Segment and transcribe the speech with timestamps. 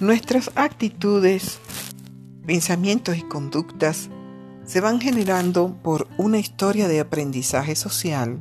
[0.00, 1.58] Nuestras actitudes,
[2.46, 4.10] pensamientos y conductas
[4.64, 8.40] se van generando por una historia de aprendizaje social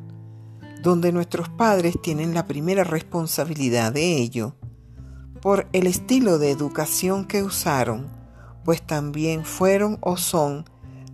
[0.84, 4.56] donde nuestros padres tienen la primera responsabilidad de ello,
[5.42, 8.08] por el estilo de educación que usaron,
[8.64, 10.64] pues también fueron o son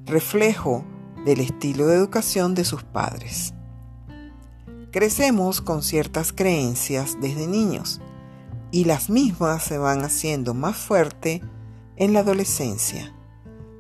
[0.05, 0.83] reflejo
[1.25, 3.53] del estilo de educación de sus padres.
[4.91, 8.01] Crecemos con ciertas creencias desde niños
[8.73, 11.41] y las mismas se van haciendo más fuerte
[11.95, 13.15] en la adolescencia,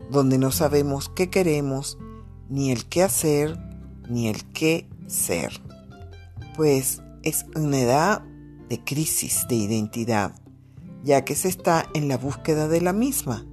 [0.09, 1.97] donde no sabemos qué queremos,
[2.47, 3.59] ni el qué hacer,
[4.07, 5.61] ni el qué ser
[6.55, 8.21] pues es una edad
[8.69, 10.35] de crisis de identidad,
[11.03, 13.45] ya que se está en la búsqueda de la misma,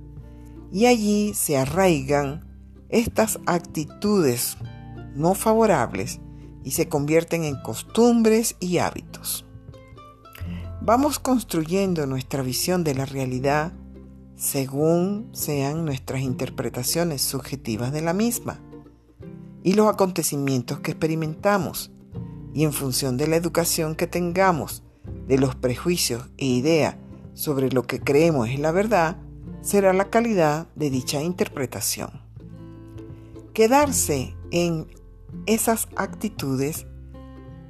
[0.72, 2.46] y allí se arraigan
[2.88, 4.56] estas actitudes
[5.14, 6.20] no favorables
[6.62, 9.46] y se convierten en costumbres y hábitos.
[10.82, 13.74] Vamos construyendo nuestra visión de la realidad
[14.34, 18.58] según sean nuestras interpretaciones subjetivas de la misma
[19.62, 21.90] y los acontecimientos que experimentamos
[22.54, 24.82] y en función de la educación que tengamos,
[25.28, 26.96] de los prejuicios e ideas
[27.34, 29.18] sobre lo que creemos es la verdad,
[29.60, 32.22] será la calidad de dicha interpretación.
[33.52, 34.86] Quedarse en
[35.44, 36.86] esas actitudes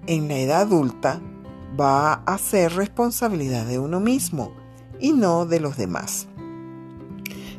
[0.07, 1.21] en la edad adulta
[1.79, 4.53] va a ser responsabilidad de uno mismo
[4.99, 6.29] y no de los demás.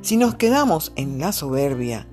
[0.02, 2.08] Si nos quedamos en la soberbia,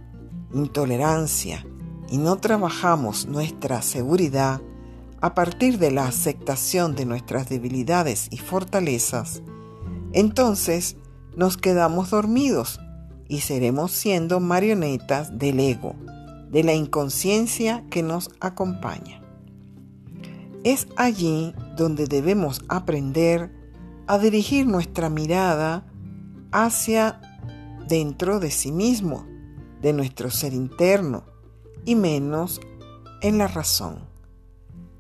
[0.52, 1.66] intolerancia
[2.10, 4.60] y no trabajamos nuestra seguridad,
[5.20, 9.42] a partir de la aceptación de nuestras debilidades y fortalezas,
[10.12, 10.96] entonces
[11.36, 12.80] nos quedamos dormidos
[13.26, 15.96] y seremos siendo marionetas del ego,
[16.50, 19.20] de la inconsciencia que nos acompaña.
[20.69, 23.50] Es allí donde debemos aprender
[24.06, 25.87] a dirigir nuestra mirada
[26.53, 27.22] hacia
[27.88, 29.25] dentro de sí mismo,
[29.81, 31.25] de nuestro ser interno,
[31.87, 32.60] y menos
[33.22, 34.09] en la razón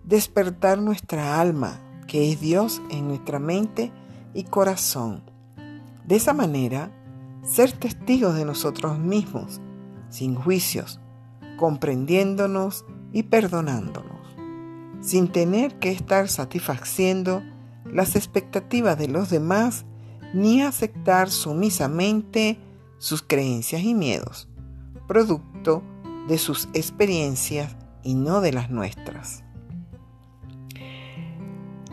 [0.08, 3.92] despertar nuestra alma, que es Dios en nuestra mente
[4.32, 5.22] y corazón.
[6.06, 6.90] De esa manera,
[7.42, 9.60] ser testigos de nosotros mismos,
[10.08, 10.98] sin juicios,
[11.58, 14.17] comprendiéndonos y perdonándonos,
[15.08, 17.42] sin tener que estar satisfaciendo
[17.86, 19.86] las expectativas de los demás
[20.34, 22.60] ni aceptar sumisamente
[22.98, 24.50] sus creencias y miedos,
[25.06, 25.82] producto
[26.28, 29.44] de sus experiencias y no de las nuestras.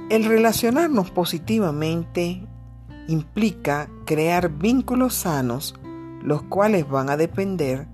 [0.10, 2.46] El relacionarnos positivamente
[3.08, 5.74] implica crear vínculos sanos,
[6.22, 7.88] los cuales van a depender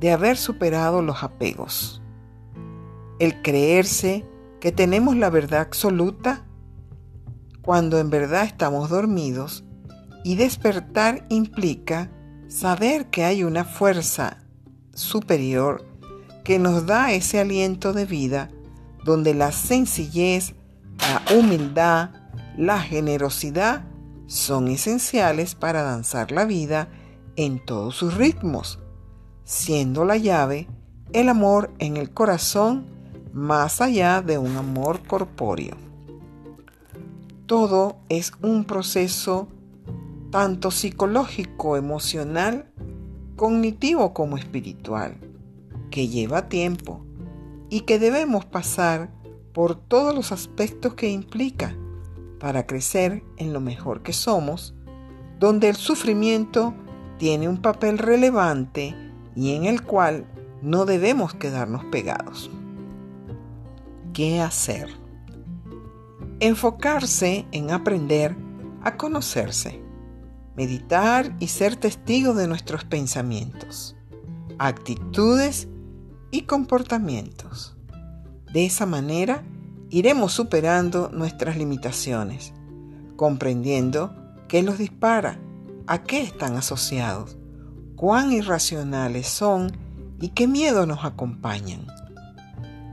[0.00, 2.02] de haber superado los apegos.
[3.20, 4.24] El creerse
[4.64, 6.42] que tenemos la verdad absoluta
[7.60, 9.62] cuando en verdad estamos dormidos
[10.24, 12.10] y despertar implica
[12.48, 14.38] saber que hay una fuerza
[14.94, 15.84] superior
[16.44, 18.48] que nos da ese aliento de vida
[19.04, 20.54] donde la sencillez
[20.96, 22.12] la humildad,
[22.56, 23.84] la generosidad
[24.28, 26.88] son esenciales para danzar la vida
[27.36, 28.78] en todos sus ritmos,
[29.44, 30.68] siendo la llave
[31.12, 32.93] el amor en el corazón
[33.34, 35.76] más allá de un amor corpóreo.
[37.46, 39.48] Todo es un proceso
[40.30, 42.70] tanto psicológico, emocional,
[43.34, 45.16] cognitivo como espiritual,
[45.90, 47.04] que lleva tiempo
[47.70, 49.10] y que debemos pasar
[49.52, 51.76] por todos los aspectos que implica
[52.38, 54.74] para crecer en lo mejor que somos,
[55.40, 56.72] donde el sufrimiento
[57.18, 58.94] tiene un papel relevante
[59.34, 60.24] y en el cual
[60.62, 62.48] no debemos quedarnos pegados.
[64.14, 64.88] ¿Qué hacer?
[66.40, 68.34] Enfocarse en aprender
[68.82, 69.82] a conocerse,
[70.56, 73.96] meditar y ser testigo de nuestros pensamientos,
[74.58, 75.68] actitudes
[76.30, 77.74] y comportamientos
[78.54, 79.42] de esa manera,
[79.90, 82.54] iremos superando nuestras limitaciones,
[83.16, 84.14] comprendiendo
[84.46, 85.40] qué los dispara,
[85.88, 87.36] a qué están asociados,
[87.96, 89.76] cuán irracionales son
[90.20, 91.84] y qué miedo nos acompañan.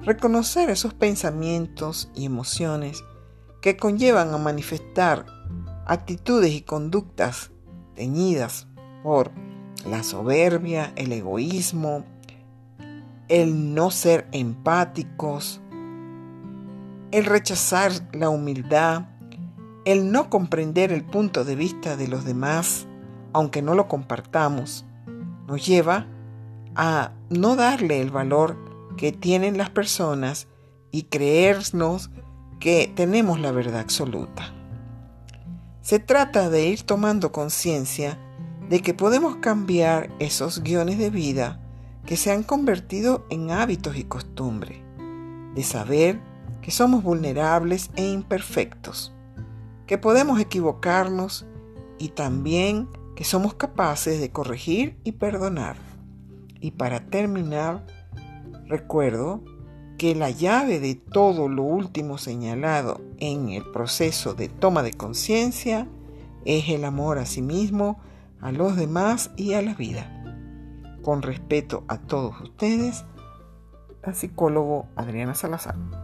[0.04, 3.04] Reconocer esos pensamientos y emociones
[3.62, 5.28] que conllevan a manifestar
[5.86, 7.52] actitudes y conductas
[7.94, 8.68] teñidas
[9.04, 9.32] por
[9.86, 12.04] la soberbia, el egoísmo,
[13.28, 15.62] el no ser empáticos,
[17.12, 19.06] el rechazar la humildad,
[19.86, 22.88] el no comprender el punto de vista de los demás,
[23.34, 24.84] aunque no lo compartamos,
[25.48, 26.08] nos lleva
[26.74, 28.71] a no darle el valor
[29.02, 30.48] que tienen las personas
[30.92, 32.12] y creernos
[32.60, 34.54] que tenemos la verdad absoluta.
[35.82, 38.20] Se trata de ir tomando conciencia
[38.70, 41.60] de que podemos cambiar esos guiones de vida
[42.06, 44.78] que se han convertido en hábitos y costumbres,
[45.56, 46.22] de saber
[46.62, 49.16] que somos vulnerables e imperfectos,
[49.88, 51.48] que podemos equivocarnos
[51.98, 55.76] y también que somos capaces de corregir y perdonar.
[56.60, 57.84] Y para terminar,
[58.72, 59.44] recuerdo
[59.98, 65.88] que la llave de todo lo último señalado en el proceso de toma de conciencia
[66.46, 68.00] es el amor a sí mismo,
[68.40, 70.10] a los demás y a la vida.
[71.04, 73.06] Con respeto a todos ustedes,
[74.04, 76.01] la psicólogo Adriana Salazar.